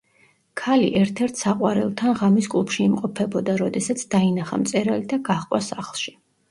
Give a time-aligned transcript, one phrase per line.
[0.61, 6.23] ქალი ერთ-ერთ საყვარელთან ღამის კლუბში იმყოფებოდა, როდესაც დაინახა მწერალი და გაჰყვა სახლში.